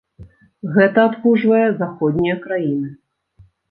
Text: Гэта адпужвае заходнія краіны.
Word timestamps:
Гэта 0.77 1.03
адпужвае 1.11 1.63
заходнія 1.85 2.43
краіны. 2.49 2.95